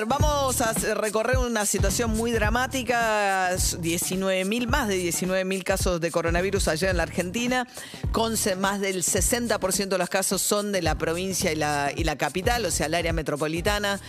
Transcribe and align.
vamos 0.07 0.61
a 0.61 0.73
recorrer 0.95 1.37
una 1.37 1.65
situación 1.65 2.11
muy 2.11 2.31
dramática. 2.31 3.51
19.000, 3.51 4.67
más 4.67 4.87
de 4.87 4.97
19.000 4.97 5.63
casos 5.63 6.01
de 6.01 6.11
coronavirus 6.11 6.67
allá 6.67 6.89
en 6.89 6.97
la 6.97 7.03
Argentina. 7.03 7.67
Con 8.11 8.35
más 8.59 8.79
del 8.79 9.03
60% 9.03 9.87
de 9.89 9.97
los 9.97 10.09
casos 10.09 10.41
son 10.41 10.71
de 10.71 10.81
la 10.81 10.97
provincia 10.97 11.51
y 11.51 11.55
la, 12.03 12.15
capital, 12.17 12.65
o 12.65 12.71
sea, 12.71 12.87
el 12.87 12.93
área 12.93 13.13
metropolitana. 13.13 13.99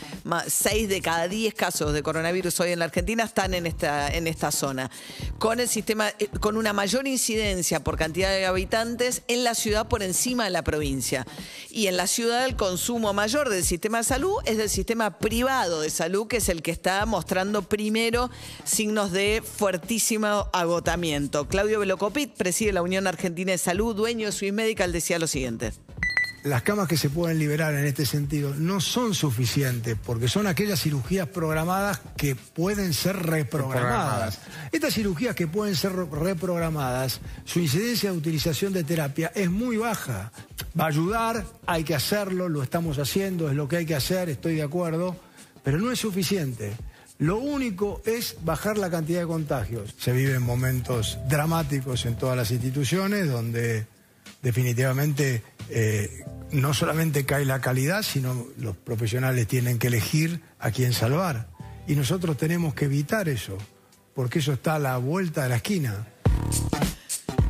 6 0.46 0.88
de 0.88 1.00
cada 1.02 1.28
10 1.28 1.54
casos 1.54 1.92
de 1.92 2.02
coronavirus 2.02 2.60
hoy 2.60 2.72
en 2.72 2.78
la 2.78 2.86
Argentina 2.86 3.24
están 3.24 3.54
en 3.54 3.66
esta, 3.66 4.08
en 4.08 4.26
esta 4.26 4.50
zona. 4.50 4.90
Con 5.38 5.60
el 5.60 5.68
sistema, 5.68 6.08
eh, 6.18 6.28
con 6.40 6.56
una 6.56 6.72
mayor 6.72 7.06
incidencia 7.06 7.82
por 7.82 7.96
cantidad 7.96 8.30
de 8.30 8.46
habitantes 8.46 9.22
en 9.28 9.44
la 9.44 9.54
ciudad 9.54 9.88
por 9.88 10.02
encima 10.02 10.44
de 10.44 10.50
la 10.50 10.62
provincia. 10.62 11.26
Y 11.70 11.86
en 11.86 11.96
la 11.96 12.06
ciudad 12.06 12.44
el 12.44 12.56
consumo 12.56 13.12
mayor 13.12 13.48
del 13.48 13.64
sistema 13.64 13.98
de 13.98 14.04
salud 14.04 14.36
es 14.44 14.56
del 14.56 14.70
sistema 14.70 15.18
privado 15.18 15.81
de 15.82 15.90
salud, 15.90 16.26
que 16.26 16.38
es 16.38 16.48
el 16.48 16.62
que 16.62 16.70
está 16.70 17.04
mostrando 17.04 17.62
primero 17.62 18.30
signos 18.64 19.12
de 19.12 19.42
fuertísimo 19.44 20.48
agotamiento. 20.52 21.46
Claudio 21.48 21.80
Velocopit, 21.80 22.32
preside 22.32 22.72
la 22.72 22.82
Unión 22.82 23.06
Argentina 23.06 23.52
de 23.52 23.58
Salud, 23.58 23.94
dueño 23.94 24.26
de 24.26 24.32
Swiss 24.32 24.52
Medical, 24.52 24.92
decía 24.92 25.18
lo 25.18 25.26
siguiente. 25.26 25.72
Las 26.44 26.62
camas 26.62 26.88
que 26.88 26.96
se 26.96 27.08
pueden 27.08 27.38
liberar 27.38 27.72
en 27.74 27.86
este 27.86 28.04
sentido 28.04 28.52
no 28.56 28.80
son 28.80 29.14
suficientes 29.14 29.96
porque 30.04 30.26
son 30.26 30.48
aquellas 30.48 30.80
cirugías 30.80 31.28
programadas 31.28 32.00
que 32.16 32.34
pueden 32.34 32.94
ser 32.94 33.16
reprogramadas. 33.16 34.40
Estas 34.72 34.94
cirugías 34.94 35.36
que 35.36 35.46
pueden 35.46 35.76
ser 35.76 35.92
reprogramadas, 35.92 37.20
su 37.44 37.60
incidencia 37.60 38.10
de 38.10 38.18
utilización 38.18 38.72
de 38.72 38.82
terapia 38.82 39.30
es 39.36 39.52
muy 39.52 39.76
baja. 39.76 40.32
Va 40.78 40.84
a 40.84 40.88
ayudar, 40.88 41.46
hay 41.64 41.84
que 41.84 41.94
hacerlo, 41.94 42.48
lo 42.48 42.64
estamos 42.64 42.98
haciendo, 42.98 43.48
es 43.48 43.54
lo 43.54 43.68
que 43.68 43.76
hay 43.76 43.86
que 43.86 43.94
hacer, 43.94 44.28
estoy 44.28 44.56
de 44.56 44.62
acuerdo, 44.62 45.16
pero 45.62 45.78
no 45.78 45.90
es 45.90 45.98
suficiente. 45.98 46.72
Lo 47.18 47.38
único 47.38 48.02
es 48.04 48.36
bajar 48.42 48.78
la 48.78 48.90
cantidad 48.90 49.20
de 49.20 49.26
contagios. 49.26 49.94
Se 49.98 50.12
viven 50.12 50.42
momentos 50.42 51.18
dramáticos 51.28 52.04
en 52.06 52.16
todas 52.16 52.36
las 52.36 52.50
instituciones 52.50 53.30
donde 53.30 53.86
definitivamente 54.42 55.42
eh, 55.68 56.24
no 56.50 56.74
solamente 56.74 57.24
cae 57.24 57.44
la 57.44 57.60
calidad, 57.60 58.02
sino 58.02 58.46
los 58.58 58.76
profesionales 58.76 59.46
tienen 59.46 59.78
que 59.78 59.86
elegir 59.86 60.40
a 60.58 60.70
quién 60.70 60.92
salvar. 60.92 61.48
Y 61.86 61.94
nosotros 61.94 62.36
tenemos 62.36 62.74
que 62.74 62.86
evitar 62.86 63.28
eso, 63.28 63.56
porque 64.14 64.40
eso 64.40 64.52
está 64.52 64.74
a 64.74 64.78
la 64.78 64.96
vuelta 64.96 65.44
de 65.44 65.48
la 65.48 65.56
esquina. 65.56 66.08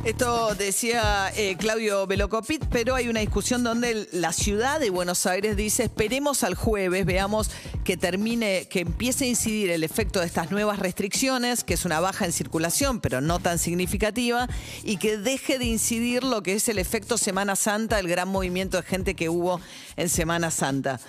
Esto 0.03 0.53
decía 0.55 1.31
eh, 1.33 1.55
Claudio 1.55 2.05
Velocopit, 2.05 2.65
pero 2.69 2.93
hay 2.93 3.07
una 3.07 3.21
discusión 3.21 3.63
donde 3.63 4.09
la 4.11 4.33
ciudad 4.33 4.81
de 4.81 4.89
Buenos 4.89 5.25
Aires 5.25 5.55
dice 5.55 5.83
esperemos 5.83 6.43
al 6.43 6.55
jueves, 6.55 7.05
veamos 7.05 7.49
que 7.85 7.95
termine, 7.95 8.67
que 8.69 8.81
empiece 8.81 9.23
a 9.23 9.27
incidir 9.29 9.69
el 9.69 9.81
efecto 9.81 10.19
de 10.19 10.25
estas 10.25 10.51
nuevas 10.51 10.79
restricciones, 10.79 11.63
que 11.63 11.75
es 11.75 11.85
una 11.85 12.01
baja 12.01 12.25
en 12.25 12.33
circulación, 12.33 12.99
pero 12.99 13.21
no 13.21 13.39
tan 13.39 13.57
significativa, 13.59 14.49
y 14.83 14.97
que 14.97 15.17
deje 15.17 15.57
de 15.57 15.65
incidir 15.65 16.25
lo 16.25 16.43
que 16.43 16.55
es 16.55 16.67
el 16.67 16.79
efecto 16.79 17.17
Semana 17.17 17.55
Santa, 17.55 17.97
el 17.97 18.09
gran 18.09 18.27
movimiento 18.27 18.75
de 18.75 18.83
gente 18.83 19.15
que 19.15 19.29
hubo 19.29 19.61
en 19.95 20.09
Semana 20.09 20.51
Santa. 20.51 20.99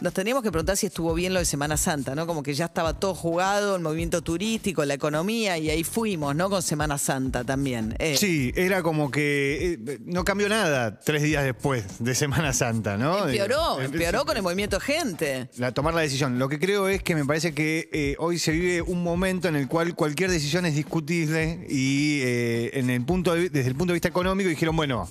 Nos 0.00 0.12
teníamos 0.14 0.42
que 0.42 0.50
preguntar 0.52 0.76
si 0.76 0.86
estuvo 0.86 1.12
bien 1.14 1.32
lo 1.34 1.40
de 1.40 1.44
Semana 1.44 1.76
Santa, 1.76 2.14
¿no? 2.14 2.26
Como 2.26 2.42
que 2.42 2.54
ya 2.54 2.66
estaba 2.66 2.98
todo 3.00 3.14
jugado, 3.14 3.76
el 3.76 3.82
movimiento 3.82 4.22
turístico, 4.22 4.84
la 4.84 4.94
economía, 4.94 5.58
y 5.58 5.70
ahí 5.70 5.84
fuimos, 5.84 6.34
¿no? 6.36 6.48
Con 6.50 6.62
Semana 6.62 6.98
Santa 6.98 7.44
también. 7.44 7.94
Eh, 7.98 8.16
Sí, 8.16 8.52
era 8.56 8.82
como 8.82 9.10
que 9.10 9.78
eh, 9.86 9.98
no 10.04 10.24
cambió 10.24 10.48
nada 10.48 11.00
tres 11.00 11.22
días 11.22 11.44
después 11.44 11.84
de 11.98 12.14
Semana 12.14 12.52
Santa, 12.52 12.96
¿no? 12.96 13.26
Empeoró, 13.28 13.76
Digo, 13.78 13.80
empeoró 13.82 14.24
con 14.24 14.36
el 14.36 14.42
movimiento 14.42 14.76
de 14.78 14.84
gente. 14.84 15.50
la, 15.56 15.72
tomar 15.72 15.94
la 15.94 16.00
decisión. 16.02 16.38
Lo 16.38 16.48
que 16.48 16.58
creo 16.58 16.88
es 16.88 17.02
que 17.02 17.14
me 17.14 17.24
parece 17.24 17.52
que 17.54 17.88
eh, 17.92 18.14
hoy 18.18 18.38
se 18.38 18.52
vive 18.52 18.82
un 18.82 19.02
momento 19.02 19.48
en 19.48 19.56
el 19.56 19.68
cual 19.68 19.94
cualquier 19.94 20.30
decisión 20.30 20.64
es 20.66 20.74
discutible 20.74 21.66
y 21.68 22.20
eh, 22.22 22.70
en 22.74 22.90
el 22.90 23.04
punto 23.04 23.34
de- 23.34 23.48
desde 23.50 23.68
el 23.68 23.74
punto 23.74 23.92
de 23.92 23.94
vista 23.94 24.08
económico 24.08 24.48
dijeron, 24.48 24.76
bueno, 24.76 25.08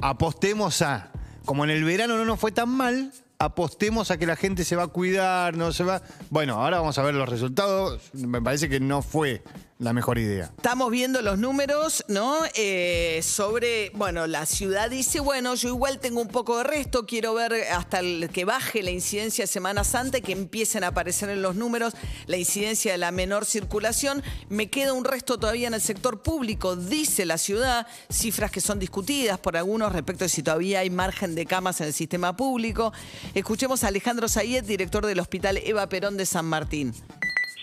apostemos 0.00 0.82
a, 0.82 1.10
como 1.44 1.64
en 1.64 1.70
el 1.70 1.84
verano 1.84 2.16
no 2.16 2.24
nos 2.24 2.38
fue 2.38 2.52
tan 2.52 2.68
mal, 2.68 3.12
apostemos 3.38 4.10
a 4.10 4.18
que 4.18 4.26
la 4.26 4.36
gente 4.36 4.64
se 4.64 4.74
va 4.74 4.84
a 4.84 4.88
cuidar, 4.88 5.56
no 5.56 5.72
se 5.72 5.84
va... 5.84 6.02
Bueno, 6.30 6.54
ahora 6.54 6.78
vamos 6.78 6.98
a 6.98 7.02
ver 7.02 7.14
los 7.14 7.28
resultados. 7.28 8.10
Me 8.12 8.42
parece 8.42 8.68
que 8.68 8.80
no 8.80 9.02
fue 9.02 9.42
la 9.78 9.92
mejor 9.92 10.18
idea. 10.18 10.50
Estamos 10.56 10.90
viendo 10.90 11.22
los 11.22 11.38
números, 11.38 12.04
¿no? 12.08 12.38
Eh, 12.54 13.20
sobre, 13.22 13.90
bueno, 13.90 14.26
la 14.26 14.44
ciudad 14.44 14.90
dice, 14.90 15.20
bueno, 15.20 15.54
yo 15.54 15.68
igual 15.68 16.00
tengo 16.00 16.20
un 16.20 16.26
poco 16.28 16.58
de 16.58 16.64
resto, 16.64 17.06
quiero 17.06 17.34
ver 17.34 17.52
hasta 17.72 18.00
el- 18.00 18.28
que 18.32 18.44
baje 18.44 18.82
la 18.82 18.90
incidencia 18.90 19.44
de 19.44 19.46
Semana 19.46 19.84
Santa 19.84 20.20
que 20.20 20.32
empiecen 20.32 20.82
a 20.82 20.88
aparecer 20.88 21.28
en 21.30 21.42
los 21.42 21.54
números 21.54 21.94
la 22.26 22.36
incidencia 22.36 22.90
de 22.90 22.98
la 22.98 23.12
menor 23.12 23.44
circulación. 23.44 24.22
Me 24.48 24.68
queda 24.68 24.92
un 24.92 25.04
resto 25.04 25.38
todavía 25.38 25.68
en 25.68 25.74
el 25.74 25.80
sector 25.80 26.22
público, 26.22 26.74
dice 26.74 27.24
la 27.24 27.38
ciudad, 27.38 27.86
cifras 28.10 28.50
que 28.50 28.60
son 28.60 28.80
discutidas 28.80 29.38
por 29.38 29.56
algunos 29.56 29.92
respecto 29.92 30.24
de 30.24 30.28
si 30.28 30.42
todavía 30.42 30.80
hay 30.80 30.90
margen 30.90 31.36
de 31.36 31.46
camas 31.46 31.80
en 31.80 31.86
el 31.86 31.92
sistema 31.92 32.36
público. 32.36 32.92
Escuchemos 33.32 33.84
a 33.84 33.88
Alejandro 33.88 34.26
Sayed, 34.28 34.64
director 34.64 35.06
del 35.06 35.20
Hospital 35.20 35.58
Eva 35.58 35.88
Perón 35.88 36.16
de 36.16 36.26
San 36.26 36.46
Martín. 36.46 36.92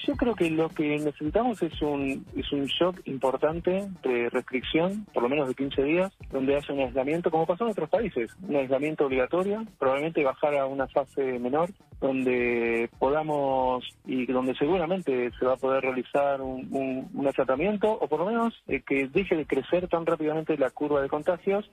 Yo 0.05 0.13
creo 0.15 0.35
que 0.35 0.51
lo 0.51 0.69
que 0.69 0.99
necesitamos 0.99 1.63
es 1.63 1.81
un, 1.81 2.23
es 2.35 2.51
un 2.51 2.65
shock 2.65 3.01
importante 3.05 3.87
de 4.03 4.29
restricción, 4.29 5.05
por 5.11 5.23
lo 5.23 5.29
menos 5.29 5.47
de 5.47 5.55
15 5.55 5.83
días, 5.83 6.11
donde 6.31 6.55
haya 6.55 6.73
un 6.73 6.81
aislamiento, 6.81 7.31
como 7.31 7.47
pasó 7.47 7.63
en 7.63 7.71
otros 7.71 7.89
países, 7.89 8.29
un 8.47 8.55
aislamiento 8.55 9.07
obligatorio, 9.07 9.65
probablemente 9.79 10.23
bajar 10.23 10.57
a 10.57 10.67
una 10.67 10.87
fase 10.87 11.39
menor, 11.39 11.71
donde 11.99 12.87
podamos 12.99 13.83
y 14.05 14.27
donde 14.27 14.53
seguramente 14.55 15.31
se 15.39 15.45
va 15.45 15.53
a 15.53 15.57
poder 15.57 15.81
realizar 15.81 16.39
un, 16.39 16.67
un, 16.71 17.09
un 17.11 17.31
tratamiento, 17.31 17.91
o 17.91 18.07
por 18.07 18.19
lo 18.19 18.27
menos 18.27 18.53
eh, 18.67 18.83
que 18.85 19.07
deje 19.07 19.35
de 19.35 19.47
crecer 19.47 19.87
tan 19.87 20.05
rápidamente 20.05 20.55
la 20.55 20.69
curva 20.69 21.01
de 21.01 21.09
contagios 21.09 21.67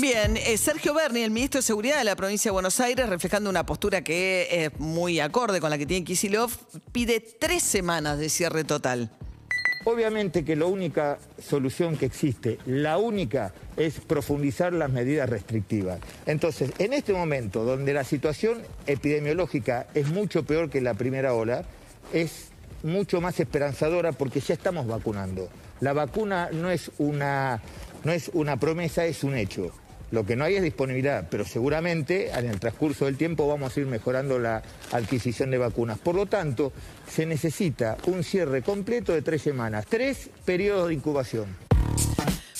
Bien, 0.00 0.36
eh, 0.36 0.56
Sergio 0.58 0.94
Berni, 0.94 1.22
el 1.22 1.32
ministro 1.32 1.58
de 1.58 1.62
Seguridad 1.62 1.98
de 1.98 2.04
la 2.04 2.14
provincia 2.14 2.50
de 2.50 2.52
Buenos 2.52 2.78
Aires, 2.78 3.08
reflejando 3.08 3.50
una 3.50 3.66
postura 3.66 4.04
que 4.04 4.46
es 4.50 4.78
muy 4.78 5.18
acorde 5.18 5.60
con 5.60 5.70
la 5.70 5.78
que 5.78 5.86
tiene 5.86 6.04
Kisilov, 6.04 6.52
pide 6.92 7.18
tres 7.18 7.64
semanas 7.64 8.16
de 8.16 8.28
cierre 8.28 8.62
total. 8.62 9.10
Obviamente 9.84 10.44
que 10.44 10.54
la 10.54 10.66
única 10.66 11.18
solución 11.42 11.96
que 11.96 12.06
existe, 12.06 12.58
la 12.64 12.96
única, 12.98 13.52
es 13.76 13.98
profundizar 13.98 14.72
las 14.72 14.92
medidas 14.92 15.28
restrictivas. 15.28 15.98
Entonces, 16.26 16.70
en 16.78 16.92
este 16.92 17.12
momento, 17.12 17.64
donde 17.64 17.92
la 17.92 18.04
situación 18.04 18.62
epidemiológica 18.86 19.88
es 19.94 20.06
mucho 20.10 20.44
peor 20.44 20.70
que 20.70 20.80
la 20.80 20.94
primera 20.94 21.34
ola, 21.34 21.64
es 22.12 22.50
mucho 22.84 23.20
más 23.20 23.40
esperanzadora 23.40 24.12
porque 24.12 24.38
ya 24.38 24.54
estamos 24.54 24.86
vacunando. 24.86 25.48
La 25.80 25.92
vacuna 25.92 26.50
no 26.52 26.70
es 26.70 26.92
una, 26.98 27.60
no 28.04 28.12
es 28.12 28.30
una 28.32 28.60
promesa, 28.60 29.04
es 29.04 29.24
un 29.24 29.36
hecho. 29.36 29.72
Lo 30.10 30.24
que 30.24 30.36
no 30.36 30.44
hay 30.44 30.56
es 30.56 30.62
disponibilidad, 30.62 31.28
pero 31.30 31.44
seguramente 31.44 32.30
en 32.30 32.46
el 32.46 32.58
transcurso 32.58 33.04
del 33.04 33.18
tiempo 33.18 33.46
vamos 33.46 33.76
a 33.76 33.80
ir 33.80 33.86
mejorando 33.86 34.38
la 34.38 34.62
adquisición 34.92 35.50
de 35.50 35.58
vacunas. 35.58 35.98
Por 35.98 36.14
lo 36.14 36.26
tanto, 36.26 36.72
se 37.06 37.26
necesita 37.26 37.98
un 38.06 38.24
cierre 38.24 38.62
completo 38.62 39.12
de 39.12 39.22
tres 39.22 39.42
semanas, 39.42 39.84
tres 39.86 40.30
periodos 40.46 40.88
de 40.88 40.94
incubación. 40.94 41.67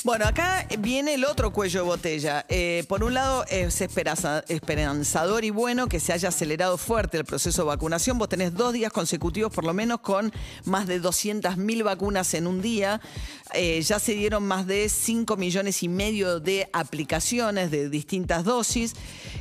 Bueno, 0.09 0.25
acá 0.25 0.67
viene 0.79 1.13
el 1.13 1.27
otro 1.27 1.53
cuello 1.53 1.81
de 1.81 1.87
botella. 1.87 2.47
Eh, 2.49 2.83
por 2.89 3.05
un 3.05 3.13
lado, 3.13 3.45
es 3.51 3.83
esperanza- 3.83 4.43
esperanzador 4.49 5.45
y 5.45 5.51
bueno 5.51 5.87
que 5.87 6.01
se 6.01 6.15
haya 6.15 6.31
acelerado 6.31 6.79
fuerte 6.79 7.19
el 7.19 7.27
proceso 7.27 7.61
de 7.61 7.67
vacunación. 7.69 8.17
Vos 8.17 8.31
tenés 8.31 8.55
dos 8.55 8.73
días 8.73 8.91
consecutivos, 8.91 9.53
por 9.53 9.65
lo 9.65 9.75
menos, 9.75 10.01
con 10.01 10.33
más 10.65 10.87
de 10.87 10.99
200.000 11.03 11.83
vacunas 11.85 12.33
en 12.33 12.47
un 12.47 12.63
día. 12.63 13.03
Eh, 13.53 13.83
ya 13.83 13.99
se 13.99 14.15
dieron 14.15 14.45
más 14.45 14.67
de 14.67 14.89
5 14.89 15.37
millones 15.37 15.83
y 15.83 15.89
medio 15.91 16.41
de 16.41 16.71
aplicaciones 16.73 17.71
de 17.71 17.91
distintas 17.91 18.45
dosis. 18.45 18.95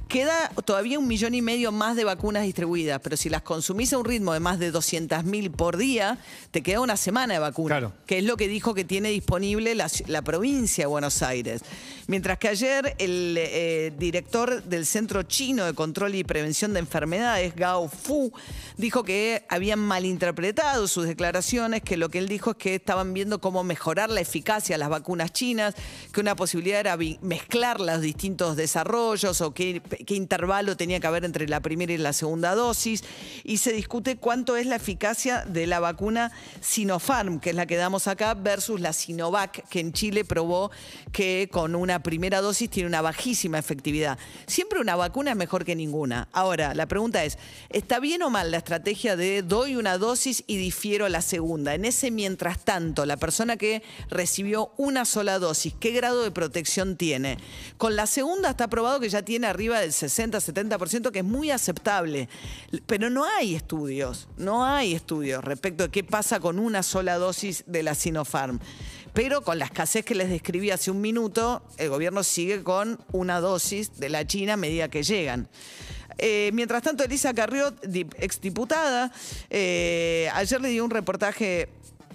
Queda 0.09 0.49
todavía 0.65 0.99
un 0.99 1.07
millón 1.07 1.33
y 1.33 1.41
medio 1.41 1.71
más 1.71 1.95
de 1.95 2.03
vacunas 2.03 2.43
distribuidas, 2.43 2.99
pero 3.01 3.15
si 3.15 3.29
las 3.29 3.41
consumís 3.41 3.93
a 3.93 3.99
un 3.99 4.05
ritmo 4.05 4.33
de 4.33 4.41
más 4.41 4.59
de 4.59 4.73
200.000 4.73 5.49
por 5.49 5.77
día, 5.77 6.17
te 6.51 6.61
queda 6.61 6.81
una 6.81 6.97
semana 6.97 7.35
de 7.35 7.39
vacuna 7.39 7.77
Claro. 7.77 7.93
que 8.05 8.17
es 8.17 8.25
lo 8.25 8.35
que 8.35 8.49
dijo 8.49 8.73
que 8.73 8.83
tiene 8.83 9.09
disponible 9.11 9.73
la 9.75 10.21
provincia 10.23 10.56
de 10.57 10.85
Buenos 10.87 11.21
Aires. 11.21 11.61
Mientras 12.07 12.39
que 12.39 12.47
ayer 12.47 12.95
el 12.97 13.35
eh, 13.37 13.93
director 13.97 14.63
del 14.63 14.85
Centro 14.85 15.23
Chino 15.23 15.65
de 15.65 15.73
Control 15.73 16.15
y 16.15 16.23
Prevención 16.23 16.73
de 16.73 16.79
Enfermedades, 16.79 17.53
Gao 17.55 17.87
Fu, 17.89 18.31
dijo 18.77 19.03
que 19.03 19.45
habían 19.49 19.79
malinterpretado 19.79 20.87
sus 20.87 21.05
declaraciones, 21.05 21.83
que 21.83 21.95
lo 21.95 22.09
que 22.09 22.17
él 22.17 22.27
dijo 22.27 22.51
es 22.51 22.57
que 22.57 22.75
estaban 22.75 23.13
viendo 23.13 23.39
cómo 23.39 23.63
mejorar 23.63 24.09
la 24.09 24.21
eficacia 24.21 24.75
de 24.75 24.79
las 24.79 24.89
vacunas 24.89 25.31
chinas, 25.31 25.75
que 26.11 26.21
una 26.21 26.35
posibilidad 26.35 26.79
era 26.79 26.97
mezclar 27.21 27.79
los 27.79 28.01
distintos 28.01 28.55
desarrollos 28.55 29.41
o 29.41 29.53
qué, 29.53 29.81
qué 30.07 30.15
intervalo 30.15 30.75
tenía 30.75 30.99
que 30.99 31.07
haber 31.07 31.23
entre 31.23 31.47
la 31.47 31.59
primera 31.59 31.93
y 31.93 31.97
la 31.97 32.13
segunda 32.13 32.55
dosis. 32.55 33.03
Y 33.43 33.57
se 33.57 33.73
discute 33.73 34.17
cuánto 34.17 34.55
es 34.55 34.65
la 34.65 34.77
eficacia 34.77 35.45
de 35.45 35.67
la 35.67 35.79
vacuna 35.79 36.31
Sinopharm, 36.61 37.39
que 37.39 37.51
es 37.51 37.55
la 37.55 37.67
que 37.67 37.75
damos 37.75 38.07
acá, 38.07 38.33
versus 38.33 38.79
la 38.81 38.93
Sinovac, 38.93 39.67
que 39.67 39.81
en 39.81 39.93
Chile 39.93 40.25
probó 40.37 40.69
que 41.11 41.49
con 41.51 41.73
una 41.73 42.03
primera 42.03 42.41
dosis 42.41 42.69
tiene 42.69 42.87
una 42.87 43.01
bajísima 43.01 43.57
efectividad. 43.57 44.19
Siempre 44.45 44.79
una 44.79 44.95
vacuna 44.95 45.31
es 45.31 45.35
mejor 45.35 45.65
que 45.65 45.75
ninguna. 45.75 46.27
Ahora, 46.31 46.75
la 46.75 46.85
pregunta 46.85 47.23
es, 47.23 47.39
¿está 47.69 47.99
bien 47.99 48.21
o 48.21 48.29
mal 48.29 48.51
la 48.51 48.57
estrategia 48.57 49.15
de 49.15 49.41
doy 49.41 49.75
una 49.77 49.97
dosis 49.97 50.43
y 50.45 50.57
difiero 50.57 51.09
la 51.09 51.23
segunda? 51.23 51.73
En 51.73 51.85
ese 51.85 52.11
mientras 52.11 52.63
tanto, 52.63 53.07
la 53.07 53.17
persona 53.17 53.57
que 53.57 53.81
recibió 54.11 54.73
una 54.77 55.05
sola 55.05 55.39
dosis, 55.39 55.73
¿qué 55.79 55.89
grado 55.89 56.21
de 56.21 56.29
protección 56.29 56.97
tiene? 56.97 57.39
Con 57.79 57.95
la 57.95 58.05
segunda 58.05 58.51
está 58.51 58.67
probado 58.67 58.99
que 58.99 59.09
ya 59.09 59.23
tiene 59.23 59.47
arriba 59.47 59.79
del 59.79 59.91
60-70%, 59.91 61.09
que 61.09 61.19
es 61.19 61.25
muy 61.25 61.49
aceptable. 61.49 62.29
Pero 62.85 63.09
no 63.09 63.25
hay 63.25 63.55
estudios, 63.55 64.27
no 64.37 64.63
hay 64.63 64.93
estudios 64.93 65.43
respecto 65.43 65.85
de 65.85 65.89
qué 65.89 66.03
pasa 66.03 66.39
con 66.39 66.59
una 66.59 66.83
sola 66.83 67.15
dosis 67.15 67.63
de 67.65 67.81
la 67.81 67.95
Sinopharm. 67.95 68.59
Pero 69.17 69.41
con 69.41 69.57
la 69.57 69.65
escasez 69.65 70.05
que 70.05 70.13
les 70.13 70.29
describí 70.29 70.69
hace 70.69 70.91
un 70.91 71.01
minuto, 71.01 71.63
el 71.77 71.89
gobierno 71.89 72.21
sigue 72.23 72.61
con 72.61 72.99
una 73.11 73.39
dosis 73.39 73.99
de 73.99 74.09
la 74.09 74.27
China 74.27 74.53
a 74.53 74.57
medida 74.57 74.89
que 74.89 75.01
llegan. 75.01 75.47
Eh, 76.19 76.51
mientras 76.53 76.83
tanto, 76.83 77.03
Elisa 77.03 77.33
Carriot, 77.33 77.81
dip- 77.83 78.13
exdiputada, 78.19 79.11
eh, 79.49 80.29
ayer 80.35 80.61
le 80.61 80.69
dio 80.69 80.85
un 80.85 80.91
reportaje 80.91 81.69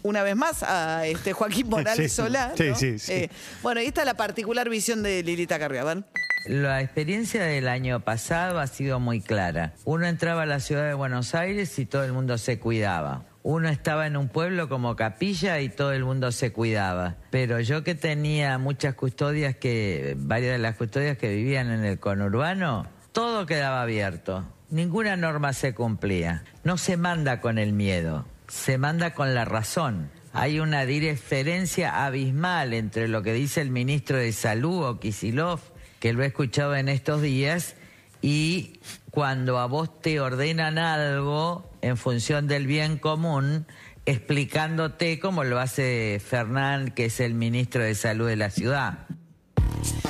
una 0.05 0.23
vez 0.23 0.37
más 0.37 0.63
a 0.63 1.05
este 1.09 1.33
Joaquín 1.33 1.67
Morales 1.71 2.13
Sí, 2.13 2.17
Solá. 2.23 2.53
sí, 2.57 2.69
¿no? 2.69 2.77
sí, 2.77 2.99
sí. 3.01 3.13
Eh, 3.13 3.31
bueno, 3.65 3.81
ahí 3.81 3.87
está 3.89 4.05
la 4.05 4.15
particular 4.15 4.69
visión 4.69 5.03
de 5.03 5.25
Lilita 5.25 5.59
Carriot. 5.59 5.83
A 5.83 5.95
ver. 5.95 6.05
La 6.47 6.83
experiencia 6.83 7.43
del 7.43 7.67
año 7.67 7.99
pasado 8.05 8.61
ha 8.61 8.69
sido 8.69 9.01
muy 9.01 9.21
clara. 9.21 9.75
Uno 9.85 10.07
entraba 10.07 10.43
a 10.43 10.47
la 10.47 10.61
ciudad 10.61 10.87
de 10.87 10.95
Buenos 10.95 11.35
Aires 11.35 11.77
y 11.81 11.85
todo 11.87 12.05
el 12.05 12.13
mundo 12.13 12.39
se 12.39 12.61
cuidaba. 12.61 13.25
Uno 13.44 13.69
estaba 13.69 14.06
en 14.06 14.17
un 14.17 14.29
pueblo 14.29 14.69
como 14.69 14.94
Capilla 14.94 15.61
y 15.61 15.69
todo 15.69 15.93
el 15.93 16.05
mundo 16.05 16.31
se 16.31 16.53
cuidaba. 16.53 17.17
Pero 17.31 17.59
yo 17.61 17.83
que 17.83 17.97
tenía 17.97 18.56
muchas 18.59 18.94
custodias 18.94 19.56
que, 19.56 20.15
varias 20.17 20.53
de 20.53 20.59
las 20.59 20.77
custodias 20.77 21.19
que 21.19 21.29
vivían 21.29 21.71
en 21.71 21.85
el 21.85 21.99
conurbano, 21.99 22.87
todo 23.11 23.44
quedaba 23.47 23.83
abierto. 23.83 24.44
Ninguna 24.71 25.17
norma 25.17 25.53
se 25.53 25.75
cumplía. 25.75 26.44
No 26.62 26.79
se 26.79 26.97
manda 26.97 27.41
con 27.41 27.59
el 27.59 27.73
miedo, 27.73 28.27
se 28.47 28.79
manda 28.79 29.12
con 29.12 29.35
la 29.35 29.44
razón. 29.44 30.11
Hay 30.33 30.61
una 30.61 30.87
diferencia 30.87 32.06
abismal 32.06 32.73
entre 32.73 33.09
lo 33.09 33.23
que 33.23 33.35
dice 33.35 33.61
el 33.61 33.71
ministro 33.71 34.17
de 34.17 34.33
Salud 34.33 34.85
o 34.85 35.00
Kisilov, 35.00 35.61
que 36.00 36.12
lo 36.12 36.23
he 36.23 36.27
escuchado 36.27 36.75
en 36.75 36.89
estos 36.89 37.21
días, 37.21 37.75
y 38.23 38.81
cuando 39.12 39.59
a 39.59 39.67
vos 39.67 40.00
te 40.00 40.20
ordenan 40.20 40.79
algo 40.79 41.70
en 41.82 41.99
función 41.99 42.49
del 42.49 42.67
bien 42.67 42.97
común, 42.97 43.67
explicándote 44.06 45.20
como 45.20 45.44
lo 45.44 45.61
hace 45.61 46.19
Fernán, 46.26 46.93
que 46.93 47.05
es 47.05 47.20
el 47.20 47.35
ministro 47.35 47.85
de 47.85 47.94
Salud 47.94 48.26
de 48.26 48.37
la 48.37 48.49
ciudad. 48.49 49.06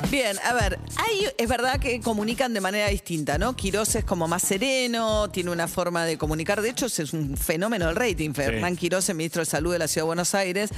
Bien, 0.09 0.37
a 0.45 0.55
ver, 0.55 0.79
hay, 0.97 1.27
es 1.37 1.49
verdad 1.49 1.81
que 1.81 2.01
comunican 2.01 2.55
de 2.55 2.61
manera 2.61 2.89
distinta, 2.89 3.39
¿no? 3.39 3.57
Quirós 3.57 3.97
es 3.97 4.05
como 4.05 4.29
más 4.29 4.43
sereno, 4.43 5.31
tiene 5.31 5.51
una 5.51 5.67
forma 5.67 6.05
de 6.05 6.17
comunicar. 6.17 6.63
De 6.63 6.71
hecho, 6.71 6.87
es 6.87 7.13
un 7.13 7.37
fenómeno 7.37 7.89
el 7.89 7.97
rating. 7.97 8.35
Fernán 8.35 8.77
Quirós, 8.77 9.09
el 9.09 9.17
ministro 9.17 9.41
de 9.41 9.47
Salud 9.47 9.73
de 9.73 9.81
la 9.81 9.89
Ciudad 9.89 10.05
de 10.05 10.09
Buenos 10.09 10.35
Aires. 10.37 10.71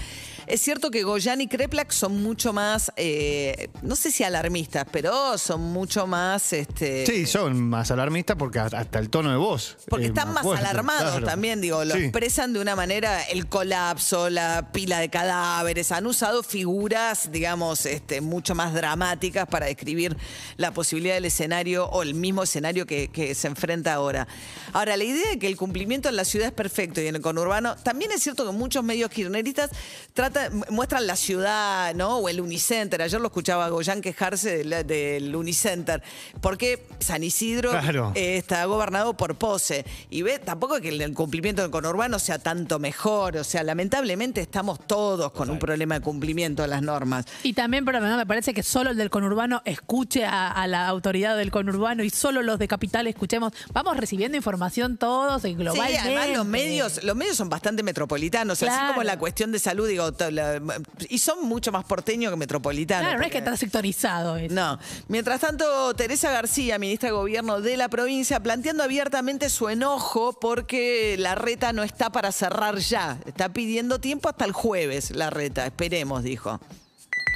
Es 0.47 0.61
cierto 0.61 0.91
que 0.91 1.03
Goyan 1.03 1.41
y 1.41 1.49
Kreplak 1.49 1.91
son 1.91 2.23
mucho 2.23 2.53
más, 2.53 2.93
eh, 2.97 3.69
no 3.83 3.97
sé 3.97 4.11
si 4.11 4.25
alarmistas, 4.25 4.87
pero 4.91 5.39
son 5.39 5.61
mucho 5.63 6.07
más. 6.07 6.53
Este, 6.53 7.07
Sí, 7.07 7.27
son 7.27 7.69
más 7.69 7.91
alarmistas 7.91 8.37
porque 8.37 8.59
hasta 8.59 8.99
el 8.99 9.09
tono 9.11 9.31
de 9.31 9.37
voz. 9.37 9.77
Porque 9.89 10.07
es 10.07 10.11
están 10.11 10.33
más 10.33 10.43
fuerte, 10.43 10.65
alarmados 10.67 11.11
claro. 11.13 11.27
también, 11.27 11.61
digo, 11.61 11.85
lo 11.85 11.95
Sí. 11.95 12.03
expresan 12.05 12.53
de 12.53 12.61
una 12.61 12.77
manera 12.77 13.23
el 13.23 13.47
colapso, 13.47 14.29
la 14.31 14.71
pila 14.73 14.99
de 14.99 15.09
cadáveres, 15.09 15.93
han 15.93 16.07
usado 16.07 16.43
figuras, 16.43 17.31
digamos, 17.33 17.87
este, 17.87 18.21
mucho 18.21 18.55
más 18.55 18.75
dramáticas 18.75 19.47
para 19.47 19.67
describir 19.67 20.17
la 20.57 20.73
posibilidad 20.73 21.15
del 21.15 21.25
escenario 21.27 21.87
o 21.87 22.03
el 22.03 22.15
mismo 22.15 22.43
escenario 22.43 22.87
que, 22.87 23.09
que 23.09 23.35
se 23.35 23.49
enfrenta 23.49 23.95
ahora. 23.95 24.27
Ahora, 24.73 24.97
la 24.97 25.05
idea 25.05 25.31
de 25.31 25.39
que 25.39 25.47
el 25.47 25.57
cumplimiento 25.57 26.09
en 26.09 26.17
la 26.17 26.25
ciudad 26.25 26.49
es 26.49 26.53
perfecto 26.55 27.01
y 27.01 27.07
en 27.07 27.17
el 27.17 27.23
conurbano, 27.23 27.77
también 27.77 28.11
es 28.13 28.23
cierto 28.23 28.45
que 28.45 28.53
muchos 28.53 28.83
medios 28.85 29.11
kirchneristas 29.11 29.71
tratan, 30.13 30.34
muestran 30.71 31.07
la 31.07 31.17
ciudad, 31.17 31.95
¿no? 31.95 32.19
O 32.19 32.29
el 32.29 32.41
Unicenter. 32.41 33.03
Ayer 33.03 33.21
lo 33.21 33.27
escuchaba 33.29 33.67
a 33.67 33.69
Goyan 33.69 34.01
quejarse 34.01 34.59
del, 34.65 34.87
del 34.87 35.35
Unicenter, 35.37 36.03
porque 36.41 36.87
San 37.01 37.23
Isidro 37.23 37.71
Claro. 37.71 38.13
eh, 38.15 38.37
está 38.37 38.65
gobernado 38.67 39.15
por 39.17 39.37
Pose. 39.37 39.85
Y 40.11 40.23
ve, 40.23 40.39
tampoco 40.39 40.81
que 40.81 40.89
el, 40.91 41.01
el 41.01 41.15
cumplimiento 41.15 41.63
del 41.63 41.71
conurbano 41.71 42.19
sea 42.19 42.39
tanto 42.39 42.79
mejor. 42.79 43.37
O 43.37 43.45
sea, 43.45 43.63
lamentablemente 43.63 44.41
estamos 44.41 44.87
todos 44.87 45.33
con 45.33 45.51
un 45.51 45.59
problema 45.59 45.97
de 45.97 46.01
cumplimiento 46.01 46.63
de 46.63 46.69
las 46.69 46.83
normas. 46.83 47.25
Y 47.43 47.53
también, 47.53 47.85
pero 47.85 48.01
no, 48.01 48.17
me 48.17 48.27
parece 48.27 48.55
que 48.55 48.63
solo 48.63 48.91
el 48.91 48.97
del 48.97 49.11
conurbano 49.11 49.63
escuche 49.65 50.25
a, 50.25 50.51
a 50.51 50.67
la 50.67 50.87
autoridad 50.89 51.37
del 51.37 51.51
conurbano 51.51 52.03
y 52.03 52.11
solo 52.11 52.43
los 52.43 52.59
de 52.59 52.69
capital 52.69 53.07
escuchemos. 53.07 53.53
Vamos 53.73 53.97
recibiendo 53.97 54.37
información 54.37 54.97
todos 54.97 55.45
y 55.45 55.49
Sí, 55.49 55.55
globalmente. 55.55 55.99
además 56.01 56.29
los 56.37 56.47
medios, 56.47 57.03
los 57.05 57.17
medios 57.17 57.37
son 57.37 57.49
bastante 57.49 57.83
metropolitanos, 57.83 58.59
así 58.59 58.65
Claro. 58.67 58.89
como 58.95 59.03
la 59.05 59.19
cuestión 59.19 59.53
de 59.53 59.59
salud, 59.59 59.87
digo, 59.89 60.13
to- 60.13 60.24
la- 60.31 60.61
y 61.09 61.19
son 61.19 61.45
mucho 61.47 61.73
más 61.73 61.85
porteños 61.85 62.31
que 62.31 62.37
metropolitanos. 62.37 63.05
Claro, 63.07 63.19
no 63.19 63.25
es 63.25 63.31
que 63.33 63.39
porque- 63.39 63.51
está 63.51 63.57
sectorizado. 63.57 64.37
eso. 64.37 64.55
No. 64.55 64.79
Mientras 65.09 65.41
tanto, 65.41 65.95
Teresa 65.95 66.31
García, 66.31 66.79
ministra 66.79 67.09
de 67.09 67.13
Gobierno 67.15 67.61
de 67.61 67.77
la 67.77 67.89
provincia, 67.89 68.41
planteando 68.41 68.83
abiertamente 68.83 69.49
su 69.51 69.69
enojo 69.69 70.39
porque 70.41 71.17
la 71.19 71.35
reta 71.35 71.73
no 71.73 71.83
está 71.83 72.11
para 72.11 72.33
cerrar 72.33 72.77
ya. 72.79 73.19
Está 73.27 73.49
pidiendo 73.53 74.01
tiempo 74.01 74.29
hasta 74.29 74.45
el 74.45 74.53
jueves, 74.53 75.11
la 75.11 75.31
reta. 75.31 75.67
Esperemos, 75.67 76.23
dijo. 76.23 76.61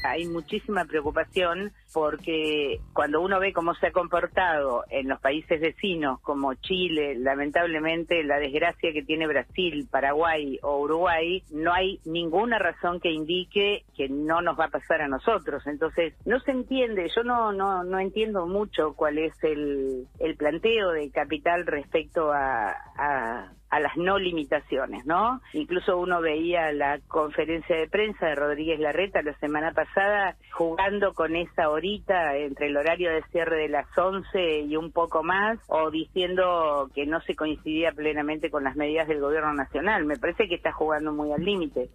Hay 0.05 0.27
muchísima 0.27 0.85
preocupación 0.85 1.73
porque 1.93 2.81
cuando 2.93 3.21
uno 3.21 3.41
ve 3.41 3.53
cómo 3.53 3.75
se 3.75 3.89
ha 3.89 3.93
comportado 3.93 4.85
en 4.91 5.09
los 5.09 5.21
países 5.21 5.61
vecinos 5.61 6.21
como 6.21 6.55
Chile, 6.55 7.15
lamentablemente 7.17 8.23
la 8.25 8.39
desgracia 8.39 8.93
que 8.93 9.03
tiene 9.03 9.27
Brasil, 9.27 9.89
Paraguay 9.91 10.59
o 10.63 10.81
Uruguay, 10.81 11.43
no 11.51 11.73
hay 11.73 12.01
ninguna 12.05 12.59
razón 12.59 13.01
que 13.01 13.11
indique 13.11 13.85
que 13.97 14.09
no 14.09 14.43
nos 14.43 14.59
va 14.59 14.67
a 14.67 14.71
pasar 14.71 15.01
a 15.01 15.09
nosotros. 15.09 15.67
Entonces, 15.67 16.15
no 16.25 16.39
se 16.41 16.53
entiende, 16.53 17.11
yo 17.15 17.23
no 17.23 17.53
no, 17.53 17.85
no 17.85 17.99
entiendo 17.99 18.47
mucho 18.47 18.95
cuál 18.95 19.19
es 19.19 19.33
el, 19.43 20.07
el 20.19 20.37
planteo 20.37 20.91
de 20.93 21.11
Capital 21.11 21.67
respecto 21.67 22.33
a, 22.33 22.71
a 22.97 23.53
a 23.71 23.81
las 23.81 23.97
no 23.97 24.19
limitaciones, 24.19 25.05
¿no? 25.07 25.41
Incluso 25.53 25.99
uno 25.99 26.21
veía 26.21 26.73
la 26.73 26.99
conferencia 27.09 27.77
de 27.77 27.89
prensa 27.89 28.27
de 28.27 28.35
Rodríguez 28.35 28.81
Larreta 28.81 29.23
la 29.23 29.39
semana 29.39 29.73
pasada 29.73 30.37
jugando 30.53 31.15
con 31.15 31.37
esa 31.37 31.71
horita 31.71 32.37
entre 32.37 32.67
el 32.67 32.77
horario 32.77 33.11
de 33.11 33.23
cierre 33.31 33.57
de 33.57 33.69
las 33.69 33.87
11 33.97 34.61
y 34.61 34.77
un 34.77 34.93
poco 34.93 35.23
más, 35.23 35.59
o 35.69 35.91
diciendo 35.91 36.91
que 36.95 37.07
no 37.07 37.21
se 37.23 37.37
coincidía 37.37 37.93
plenamente 37.93 38.51
con 38.51 38.65
las 38.65 38.77
medidas 38.77 39.09
del 39.09 39.21
gobierno 39.21 39.53
nacional. 39.53 40.05
Me 40.05 40.17
parece 40.17 40.49
que 40.49 40.55
está 40.55 40.73
jugando 40.73 41.13
muy 41.13 41.33
al 41.33 41.45
límite. 41.45 41.89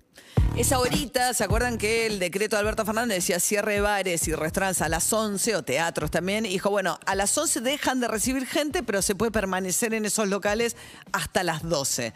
Esa 0.56 0.78
horita, 0.78 1.34
¿se 1.34 1.44
acuerdan 1.44 1.80
que 1.80 2.06
el 2.06 2.20
decreto 2.20 2.56
de 2.56 2.60
Alberto 2.60 2.86
Fernández 2.86 3.18
decía 3.18 3.40
cierre 3.40 3.82
bares 3.82 4.28
y 4.28 4.36
restaurantes 4.36 4.84
a 4.84 4.88
las 4.90 5.12
11 5.12 5.56
o 5.56 5.64
teatros 5.64 6.12
también? 6.12 6.44
Dijo, 6.44 6.70
bueno, 6.70 7.00
a 7.08 7.16
las 7.16 7.36
11 7.36 7.62
dejan 7.62 8.00
de 8.00 8.08
recibir 8.08 8.46
gente, 8.46 8.84
pero 8.84 9.02
se 9.02 9.16
puede 9.16 9.32
permanecer 9.32 9.96
en 9.96 10.06
esos 10.06 10.28
locales 10.28 10.78
hasta 11.12 11.42
las 11.44 11.63
12. 11.64 12.14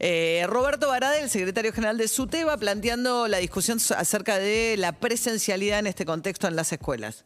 Eh, 0.00 0.44
Roberto 0.48 0.88
Barade, 0.88 1.20
el 1.22 1.30
secretario 1.30 1.72
general 1.72 1.96
de 1.98 2.08
SUTEBA, 2.08 2.56
planteando 2.56 3.28
la 3.28 3.38
discusión 3.38 3.78
acerca 3.96 4.38
de 4.38 4.76
la 4.76 4.92
presencialidad 4.92 5.78
en 5.78 5.86
este 5.86 6.04
contexto 6.04 6.48
en 6.48 6.56
las 6.56 6.72
escuelas. 6.72 7.24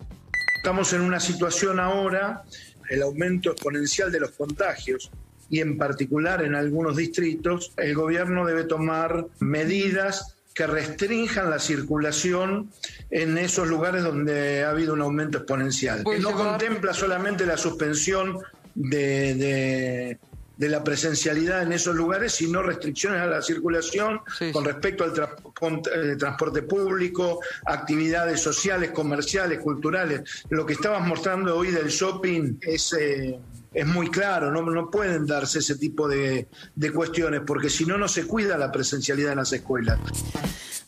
Estamos 0.57 0.93
en 0.93 1.01
una 1.03 1.21
situación 1.21 1.81
ahora, 1.81 2.43
el 2.91 3.03
aumento 3.03 3.53
exponencial 3.53 4.11
de 4.13 4.21
los 4.21 4.31
contagios 4.33 5.11
y 5.51 5.61
en 5.61 5.79
particular 5.79 6.43
en 6.45 6.55
algunos 6.55 6.97
distritos, 6.97 7.73
el 7.79 7.95
gobierno 7.95 8.45
debe 8.45 8.65
tomar 8.65 9.27
medidas 9.39 10.35
que 10.55 10.67
restrinjan 10.67 11.49
la 11.51 11.59
circulación 11.61 12.71
en 13.11 13.39
esos 13.39 13.69
lugares 13.69 14.03
donde 14.03 14.65
ha 14.65 14.71
habido 14.71 14.93
un 14.93 15.01
aumento 15.01 15.39
exponencial. 15.39 16.03
Que 16.05 16.19
no 16.19 16.33
contempla 16.33 16.93
solamente 16.93 17.47
la 17.47 17.57
suspensión 17.57 18.41
de, 18.75 19.35
de- 19.35 20.19
de 20.59 20.69
la 20.69 20.83
presencialidad 20.83 21.63
en 21.63 21.73
esos 21.73 21.95
lugares, 21.95 22.33
sino 22.35 22.63
restricciones 22.63 23.21
a 23.23 23.27
la 23.27 23.41
circulación 23.41 24.21
Sí. 24.37 24.51
con 24.53 24.65
respecto 24.65 25.05
al 25.05 25.15
tra- 25.15 25.37
con- 25.55 25.81
eh, 25.95 26.17
transporte 26.19 26.63
público, 26.63 27.41
actividades 27.65 28.41
sociales, 28.43 28.91
comerciales, 28.91 29.61
culturales. 29.61 30.45
Lo 30.51 30.67
que 30.67 30.73
estabas 30.75 31.07
mostrando 31.07 31.57
hoy 31.57 31.71
del 31.71 31.87
shopping 31.89 32.59
es, 32.61 32.93
eh, 32.99 33.39
es 33.73 33.87
muy 33.87 34.11
claro, 34.11 34.51
no, 34.51 34.63
no 34.63 34.91
pueden 34.91 35.27
darse 35.27 35.61
ese 35.61 35.77
tipo 35.77 36.09
de, 36.09 36.49
de 36.75 36.91
cuestiones, 36.93 37.43
porque 37.47 37.71
si 37.71 37.87
no, 37.87 37.97
no 37.97 38.09
se 38.09 38.27
cuida 38.27 38.59
la 38.59 38.73
presencialidad 38.73 39.33
en 39.33 39.39
las 39.39 39.53
escuelas. 39.53 40.01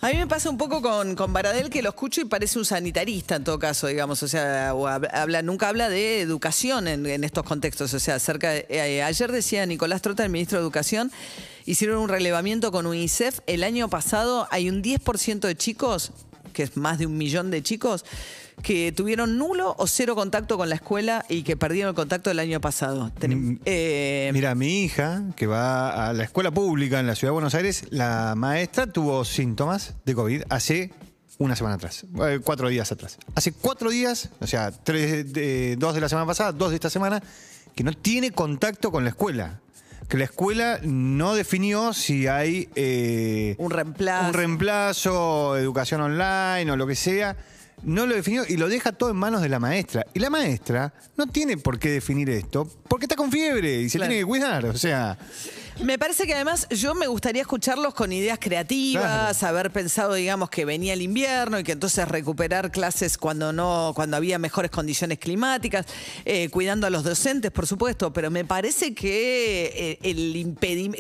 A 0.03 0.09
mí 0.09 0.15
me 0.17 0.27
pasa 0.27 0.49
un 0.49 0.57
poco 0.57 0.81
con, 0.81 1.15
con 1.15 1.31
Baradel 1.35 1.69
que 1.69 1.83
lo 1.83 1.91
escucho 1.91 2.23
y 2.23 2.25
parece 2.25 2.59
un 2.59 2.65
sanitarista 2.65 3.37
en 3.37 3.45
todo 3.45 3.59
caso, 3.59 3.87
digamos, 3.87 4.23
o 4.23 4.29
sea, 4.29 4.73
o 4.75 4.89
hab- 4.89 5.11
habla, 5.13 5.43
nunca 5.43 5.69
habla 5.69 5.91
de 5.91 6.23
educación 6.23 6.89
en, 6.89 7.23
estos 7.23 7.45
contextos, 7.45 7.93
o 7.93 8.01
sea, 8.01 8.15
acerca 8.15 8.49
de- 8.51 8.67
eh, 8.71 9.03
ayer 9.03 9.31
decía 9.31 9.67
Nicolás 9.67 10.01
Trota, 10.01 10.25
el 10.25 10.31
ministro 10.31 10.57
de 10.59 10.63
Educación, 10.63 11.13
hicieron 11.67 11.99
un 11.99 12.09
relevamiento 12.09 12.73
con 12.73 12.87
UNICEF, 12.87 13.41
el 13.47 13.63
año 13.63 13.91
pasado 13.91 14.49
hay 14.51 14.71
un 14.71 14.83
10% 14.83 15.41
de 15.41 15.55
chicos 15.55 16.13
que 16.61 16.65
es 16.65 16.77
más 16.77 16.99
de 16.99 17.07
un 17.07 17.17
millón 17.17 17.51
de 17.51 17.63
chicos, 17.63 18.05
que 18.63 18.93
tuvieron 18.93 19.39
nulo 19.39 19.75
o 19.79 19.87
cero 19.87 20.15
contacto 20.15 20.59
con 20.59 20.69
la 20.69 20.75
escuela 20.75 21.25
y 21.31 21.43
que 21.43 21.57
perdieron 21.57 21.89
el 21.89 21.95
contacto 21.95 22.31
el 22.31 22.39
año 22.39 22.61
pasado. 22.61 23.11
Mm, 23.27 23.55
eh, 23.65 24.31
Mira, 24.35 24.55
mi 24.55 24.85
hija, 24.85 25.23
que 25.37 25.47
va 25.47 26.09
a 26.09 26.13
la 26.13 26.25
escuela 26.25 26.51
pública 26.51 27.01
en 27.01 27.07
la 27.07 27.15
ciudad 27.15 27.31
de 27.31 27.33
Buenos 27.33 27.55
Aires, 27.55 27.87
la 27.89 28.35
maestra 28.37 28.87
tuvo 28.87 29.25
síntomas 29.25 29.95
de 30.05 30.15
COVID 30.15 30.43
hace 30.51 30.93
una 31.39 31.57
semana 31.57 31.77
atrás, 31.77 32.05
eh, 32.27 32.41
cuatro 32.45 32.69
días 32.69 32.93
atrás. 32.93 33.17
Hace 33.35 33.53
cuatro 33.53 33.89
días, 33.89 34.29
o 34.41 34.47
sea, 34.47 34.71
tres 34.71 35.25
dos 35.79 35.95
de 35.95 36.01
la 36.03 36.11
semana 36.11 36.27
pasada, 36.27 36.53
dos 36.53 36.69
de 36.69 36.75
esta 36.75 36.91
semana, 36.91 37.23
que 37.75 37.85
no 37.85 37.95
tiene 37.95 38.33
contacto 38.33 38.93
con 38.93 39.05
la 39.05 39.11
escuela. 39.11 39.61
Que 40.11 40.19
la 40.19 40.25
escuela 40.25 40.81
no 40.83 41.35
definió 41.35 41.93
si 41.95 42.27
hay 42.27 42.69
eh, 42.75 43.55
un 43.59 43.71
reemplazo. 43.71 44.27
un 44.29 44.35
reemplazo, 44.35 45.57
educación 45.57 46.01
online 46.01 46.71
o 46.71 46.77
lo 46.77 46.87
que 46.87 46.97
sea. 46.97 47.37
No 47.85 48.05
lo 48.07 48.15
definió 48.15 48.43
y 48.47 48.57
lo 48.59 48.69
deja 48.69 48.93
todo 48.93 49.09
en 49.11 49.17
manos 49.17 49.41
de 49.41 49.49
la 49.49 49.59
maestra. 49.59 50.05
Y 50.13 50.19
la 50.19 50.29
maestra 50.29 50.93
no 51.17 51.27
tiene 51.29 51.57
por 51.57 51.79
qué 51.79 51.91
definir 51.91 52.29
esto 52.29 52.69
porque 52.89 53.07
está 53.07 53.17
con 53.17 53.31
fiebre 53.33 53.83
y 53.83 53.89
se 53.89 53.97
Claro. 53.99 54.11
tiene 54.11 54.23
que 54.23 54.27
cuidar. 54.27 54.67
O 54.67 54.77
sea, 54.77 55.17
Me 55.83 55.99
parece 55.99 56.27
que 56.27 56.35
además 56.35 56.69
yo 56.71 56.95
me 56.95 57.07
gustaría 57.07 57.41
escucharlos 57.41 57.95
con 57.95 58.13
ideas 58.13 58.39
creativas, 58.41 59.43
haber 59.43 59.71
pensado, 59.71 60.13
digamos, 60.15 60.51
que 60.51 60.65
venía 60.67 60.93
el 60.93 61.01
invierno 61.01 61.59
y 61.59 61.65
que 61.65 61.73
entonces 61.73 62.07
recuperar 62.07 62.71
clases 62.71 63.17
cuando 63.17 63.53
no, 63.53 63.93
cuando 63.95 64.17
había 64.19 64.39
mejores 64.39 64.71
condiciones 64.71 65.19
climáticas, 65.19 65.87
eh, 66.27 66.51
cuidando 66.51 66.87
a 66.87 66.91
los 66.91 67.03
docentes, 67.03 67.51
por 67.51 67.67
supuesto, 67.67 68.13
pero 68.13 68.31
me 68.31 68.45
parece 68.45 68.95
que 68.95 69.73
eh, 69.75 69.99
el 70.03 70.55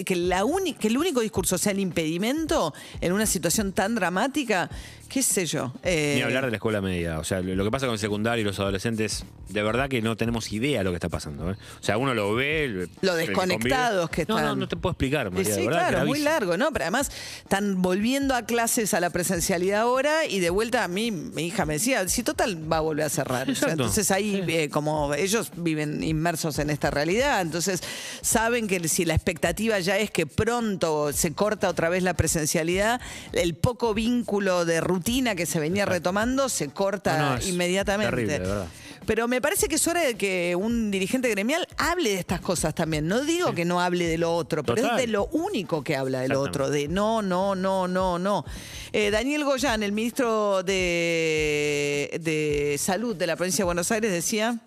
que 0.04 0.16
la 0.16 0.44
que 0.78 0.88
el 0.88 0.96
único 0.96 1.20
discurso 1.20 1.58
sea 1.58 1.72
el 1.72 1.80
impedimento 1.80 2.72
en 3.02 3.12
una 3.12 3.26
situación 3.26 3.72
tan 3.72 3.94
dramática, 3.94 4.70
qué 5.08 5.22
sé 5.22 5.44
yo. 5.44 5.74
eh, 5.82 6.14
Ni 6.16 6.22
hablar 6.22 6.44
de 6.46 6.50
la 6.52 6.56
escuela 6.56 6.80
media. 6.80 7.18
O 7.18 7.24
sea, 7.24 7.40
lo 7.40 7.64
que 7.64 7.70
pasa 7.70 7.86
con 7.86 7.94
el 7.94 7.98
secundario 7.98 8.42
y 8.42 8.44
los 8.44 8.58
adolescentes, 8.58 9.24
de 9.48 9.62
verdad 9.62 9.88
que 9.88 10.00
no 10.00 10.16
tenemos 10.16 10.50
idea 10.52 10.78
de 10.78 10.84
lo 10.84 10.90
que 10.90 10.96
está 10.96 11.08
pasando. 11.08 11.50
¿eh? 11.50 11.56
O 11.80 11.82
sea, 11.82 11.98
uno 11.98 12.14
lo 12.14 12.34
ve. 12.34 12.88
Lo 13.02 13.14
desconectados 13.14 14.08
que 14.08 14.24
No, 14.26 14.34
no, 14.36 14.40
están. 14.40 14.58
no 14.60 14.68
te 14.70 14.76
puedo 14.76 14.92
explicar, 14.92 15.30
María. 15.30 15.54
Sí, 15.54 15.66
verdad, 15.66 15.88
claro, 15.90 16.06
muy 16.06 16.20
largo, 16.20 16.56
¿no? 16.56 16.72
Pero 16.72 16.84
además 16.84 17.10
están 17.42 17.82
volviendo 17.82 18.34
a 18.34 18.42
clases 18.42 18.94
a 18.94 19.00
la 19.00 19.10
presencialidad 19.10 19.80
ahora 19.82 20.24
y 20.26 20.40
de 20.40 20.48
vuelta 20.50 20.84
a 20.84 20.88
mí, 20.88 21.10
mi 21.10 21.46
hija 21.48 21.66
me 21.66 21.74
decía, 21.74 22.08
si 22.08 22.22
total 22.22 22.70
va 22.72 22.78
a 22.78 22.80
volver 22.80 23.04
a 23.04 23.08
cerrar. 23.10 23.42
O 23.50 23.54
sea, 23.54 23.68
Exacto. 23.68 23.72
entonces 23.72 24.10
ahí, 24.10 24.42
eh, 24.48 24.70
como 24.70 25.12
ellos 25.14 25.50
viven 25.56 26.02
inmersos 26.02 26.58
en 26.58 26.70
esta 26.70 26.90
realidad, 26.90 27.40
entonces 27.42 27.82
saben 28.22 28.68
que 28.68 28.88
si 28.88 29.04
la 29.04 29.14
expectativa 29.14 29.78
ya 29.80 29.98
es 29.98 30.10
que 30.10 30.26
pronto 30.26 31.12
se 31.12 31.32
corta 31.34 31.68
otra 31.68 31.88
vez 31.88 32.02
la 32.02 32.14
presencialidad, 32.14 33.00
el 33.32 33.54
poco 33.54 33.92
vínculo 33.92 34.64
de 34.64 34.80
rutina 34.80 35.34
que 35.34 35.46
se 35.46 35.58
venía 35.60 35.84
retomando 35.84 36.48
se 36.48 36.68
corta 36.68 37.18
No, 37.18 37.30
no, 37.30 37.36
es 37.36 37.48
inmediatamente. 37.48 38.10
terrible, 38.10 38.32
de 38.34 38.38
verdad. 38.46 38.66
Pero 39.10 39.26
me 39.26 39.40
parece 39.40 39.66
que 39.66 39.74
es 39.74 39.88
hora 39.88 40.02
de 40.02 40.14
que 40.14 40.54
un 40.54 40.92
dirigente 40.92 41.28
gremial 41.28 41.66
hable 41.78 42.10
de 42.10 42.20
estas 42.20 42.40
cosas 42.40 42.76
también. 42.76 43.08
No 43.08 43.24
digo 43.24 43.52
que 43.52 43.64
no 43.64 43.80
hable 43.80 44.06
de 44.06 44.16
lo 44.18 44.32
otro, 44.32 44.62
pero 44.62 44.82
Total. 44.82 45.00
es 45.00 45.06
de 45.06 45.12
lo 45.12 45.26
único 45.32 45.82
que 45.82 45.96
habla 45.96 46.20
del 46.20 46.34
otro, 46.34 46.70
de 46.70 46.86
no, 46.86 47.20
no, 47.20 47.56
no, 47.56 47.88
no, 47.88 48.20
no. 48.20 48.44
Eh, 48.92 49.10
Daniel 49.10 49.42
Goyán, 49.42 49.82
el 49.82 49.90
ministro 49.90 50.62
de, 50.62 52.20
de 52.22 52.76
Salud 52.78 53.16
de 53.16 53.26
la 53.26 53.34
provincia 53.34 53.64
de 53.64 53.66
Buenos 53.66 53.90
Aires, 53.90 54.12
decía... 54.12 54.60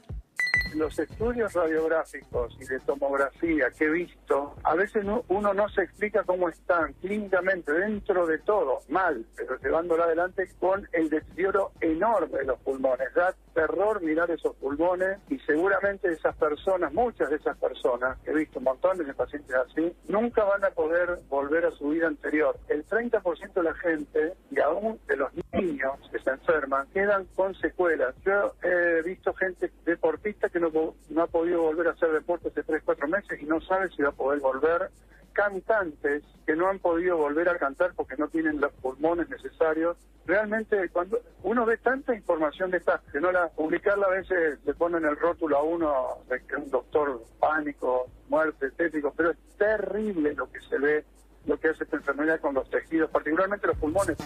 los 0.76 0.98
estudios 1.00 1.54
radiográficos 1.54 2.56
y 2.60 2.66
de 2.66 2.80
tomografía 2.82 3.70
que 3.72 3.86
he 3.86 3.90
visto, 3.90 4.56
a 4.64 4.76
veces 4.76 5.04
no- 5.04 5.24
uno 5.28 5.54
no 5.54 5.70
se 5.70 5.84
explica 5.84 6.24
cómo 6.24 6.50
están 6.50 6.94
clínicamente 6.94 7.72
dentro 7.72 8.26
de 8.26 8.40
todo, 8.40 8.80
mal, 8.90 9.26
pero 9.36 9.58
llevándola 9.60 10.06
adelante 10.06 10.48
con 10.60 10.88
el 10.94 11.10
deterioro 11.10 11.72
enorme 11.82 12.40
de 12.40 12.46
los 12.46 12.60
pulmones. 12.60 13.14
Da 13.14 13.34
terror 13.54 14.02
mirar 14.02 14.32
esos 14.32 14.56
pulmones 14.56 15.20
y 15.30 15.38
seguramente 15.40 16.12
esas 16.12 16.36
personas, 16.38 16.92
muchas 16.92 17.30
de 17.30 17.36
esas 17.36 17.56
personas, 17.58 18.18
he 18.26 18.34
visto 18.34 18.60
montones 18.60 19.06
de 19.06 19.14
pacientes 19.14 19.56
así, 19.56 19.96
nunca 20.08 20.44
van 20.44 20.64
a 20.66 20.72
poder 20.72 21.20
volver 21.30 21.66
a 21.66 21.72
su 21.72 21.90
vida 21.90 22.08
anterior. 22.08 22.58
El 22.68 22.84
30% 22.86 23.54
de 23.54 23.64
la 23.64 23.76
gente 23.76 24.34
y 24.50 24.60
aún 24.60 25.00
de 25.08 25.18
los 25.18 25.30
niños 25.52 26.00
que 26.12 26.18
se 26.20 26.32
enferman 26.32 26.88
quedan 26.94 27.26
con 27.36 27.54
secuelas. 27.56 28.16
Yo 28.26 28.56
he 28.64 29.02
visto 29.04 29.34
gente 29.36 29.72
deportista 29.86 30.50
que 30.50 30.60
no, 30.72 30.96
no 31.10 31.24
ha 31.24 31.28
podido 31.28 31.62
volver 31.62 31.88
a 31.88 31.92
hacer 31.92 32.12
deporte 32.12 32.50
hace 32.50 32.64
3, 32.64 32.84
4 32.84 33.08
meses 33.08 33.42
y 33.42 33.46
no 33.46 33.62
sabe 33.62 33.90
si 33.90 34.02
va 34.02 34.10
a 34.10 34.14
poder 34.14 34.40
volver. 34.40 34.90
Cantantes 35.34 36.24
que 36.46 36.56
no 36.56 36.68
han 36.68 36.78
podido 36.78 37.18
volver 37.18 37.50
a 37.50 37.58
cantar 37.58 37.94
porque 37.96 38.16
no 38.18 38.28
tienen 38.28 38.62
los 38.62 38.72
pulmones 38.74 39.30
necesarios. 39.30 39.98
Realmente 40.26 40.90
cuando 40.90 41.20
uno 41.42 41.66
ve 41.66 41.78
tanta 41.78 42.14
información 42.14 42.72
de 42.72 42.78
esta, 42.78 43.02
que 43.12 43.20
no 43.20 43.32
la 43.32 43.50
publicarla 43.50 44.06
a 44.06 44.12
veces 44.12 44.60
le 44.64 44.74
ponen 44.76 45.06
el 45.06 45.18
rótulo 45.18 45.58
a 45.58 45.64
uno 45.64 46.20
de 46.30 46.40
que 46.46 46.56
un 46.56 46.70
doctor 46.70 47.24
pánico, 47.40 48.08
muerte, 48.30 48.72
tétrico, 48.72 49.14
pero 49.18 49.32
es 49.32 49.38
terrible 49.58 50.34
lo 50.36 50.52
que 50.52 50.62
se 50.62 50.78
ve, 50.78 51.04
lo 51.46 51.60
que 51.60 51.70
hace 51.70 51.84
esta 51.84 51.98
enfermedad 51.98 52.40
con 52.40 52.54
los 52.54 52.70
tejidos, 52.70 53.10
particularmente 53.12 53.68
los 53.68 53.78
pulmones. 53.78 54.18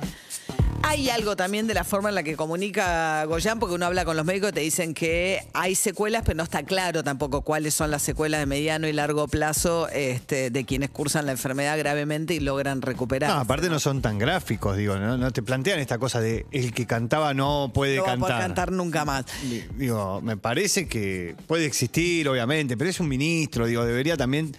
Hay 0.84 1.10
algo 1.10 1.36
también 1.36 1.68
de 1.68 1.74
la 1.74 1.84
forma 1.84 2.08
en 2.10 2.16
la 2.16 2.24
que 2.24 2.38
comunica 2.38 3.26
Goyán, 3.26 3.60
porque 3.60 3.76
uno 3.76 3.88
habla 3.88 4.06
con 4.06 4.16
los 4.16 4.26
médicos 4.26 4.52
y 4.52 4.54
te 4.54 4.60
dicen 4.62 4.94
que 4.94 5.42
hay 5.54 5.76
secuelas, 5.76 6.22
pero 6.24 6.38
no 6.38 6.44
está 6.44 6.64
claro 6.64 7.04
tampoco 7.04 7.42
cuáles 7.42 7.74
son 7.74 7.92
las 7.92 8.04
secuelas 8.04 8.40
de 8.40 8.46
mediano 8.46 8.88
y 8.88 8.94
largo 8.94 9.28
plazo 9.28 9.90
este, 9.90 10.50
de 10.50 10.66
quienes 10.66 10.90
cursan 10.92 11.26
la 11.26 11.34
enfermedad 11.34 11.78
gravemente 11.78 12.36
y 12.36 12.40
logran 12.40 12.82
recuperar. 12.82 13.32
no, 13.32 13.38
aparte 13.38 13.70
no 13.70 13.80
son 13.80 14.02
tan 14.02 14.18
gráficos, 14.18 14.78
digo, 14.78 14.96
no, 14.98 15.18
no 15.18 15.32
te 15.32 15.42
plantean 15.42 15.80
esta 15.80 15.98
cosa 15.98 16.22
de 16.22 16.46
el 16.52 16.72
que 16.72 16.86
cantaba 16.86 17.34
no 17.34 17.72
puede 17.74 17.98
no 17.98 18.04
va 18.06 18.12
a 18.12 18.16
cantar. 18.16 18.40
cantar 18.40 18.72
nunca 18.72 19.04
más. 19.04 19.26
Di- 19.42 19.66
Digo, 19.76 20.22
me 20.22 20.38
parece 20.38 20.88
que 20.88 21.36
puede 21.48 21.66
existir, 21.66 22.30
obviamente, 22.30 22.78
pero 22.78 22.90
es 22.90 23.00
un 23.02 23.10
ministro, 23.10 23.66
digo, 23.66 23.84
debería 23.84 24.16
también. 24.16 24.56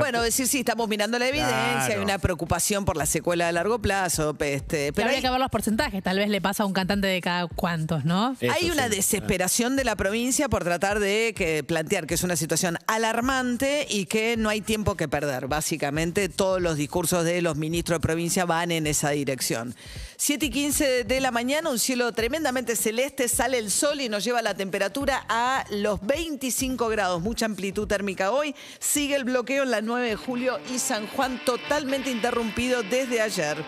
Bueno, 0.00 0.22
decir 0.22 0.46
sí, 0.46 0.60
estamos 0.60 0.88
mirando 0.88 1.18
la 1.18 1.28
evidencia, 1.28 1.96
hay 1.96 2.02
una 2.02 2.18
preocupación 2.18 2.84
por 2.84 2.96
la 2.96 3.06
secuela 3.06 3.48
a 3.48 3.52
largo 3.52 3.78
plazo, 3.78 4.36
este, 4.40 4.92
Pero 4.92 4.94
pero 4.94 5.04
habría 5.06 5.18
hay, 5.18 5.22
que 5.22 5.30
ver 5.30 5.40
los 5.40 5.50
porcentajes. 5.50 6.02
Tal 6.02 6.18
vez 6.18 6.28
le 6.28 6.40
pasa 6.40 6.62
a 6.62 6.66
un 6.66 6.72
cantante 6.72 7.06
de 7.06 7.20
cada 7.20 7.46
cuantos, 7.46 8.04
¿no? 8.04 8.36
Eso 8.40 8.52
hay 8.52 8.70
una 8.70 8.84
sí. 8.84 8.96
desesperación 8.96 9.76
de 9.76 9.84
la 9.84 9.96
provincia 9.96 10.48
por 10.48 10.64
tratar 10.64 11.00
de 11.00 11.34
que, 11.36 11.64
plantear 11.64 12.06
que 12.06 12.14
es 12.14 12.22
una 12.22 12.36
situación 12.36 12.78
alarmante 12.86 13.86
y 13.88 14.06
que 14.06 14.36
no 14.36 14.48
hay 14.48 14.60
tiempo 14.60 14.96
que 14.96 15.08
perder. 15.08 15.46
Básicamente, 15.48 16.28
todos 16.28 16.60
los 16.60 16.76
discursos 16.76 17.24
de 17.24 17.42
los 17.42 17.56
ministros 17.56 17.98
de 17.98 18.00
provincia 18.00 18.44
van 18.44 18.70
en 18.70 18.86
esa 18.86 19.10
dirección. 19.10 19.74
7 20.18 20.46
y 20.46 20.50
15 20.50 21.04
de 21.04 21.20
la 21.20 21.30
mañana, 21.30 21.70
un 21.70 21.78
cielo 21.78 22.10
tremendamente 22.12 22.74
celeste, 22.74 23.28
sale 23.28 23.58
el 23.58 23.70
sol 23.70 24.00
y 24.00 24.08
nos 24.08 24.24
lleva 24.24 24.40
la 24.42 24.54
temperatura 24.54 25.24
a 25.28 25.64
los 25.70 26.04
25 26.06 26.88
grados, 26.88 27.20
mucha 27.20 27.44
amplitud 27.46 27.86
térmica 27.86 28.30
hoy. 28.30 28.54
Sigue 28.78 29.14
el 29.14 29.24
bloqueo 29.24 29.64
en 29.64 29.70
la 29.70 29.82
9 29.82 30.08
de 30.08 30.16
julio 30.16 30.58
y 30.72 30.78
San 30.78 31.06
Juan 31.08 31.38
totalmente 31.44 32.10
interrumpido 32.10 32.82
desde 32.82 33.20
ayer. 33.20 33.62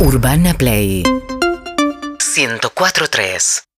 Urbana 0.00 0.54
Play 0.54 1.02
104.3 1.02 3.64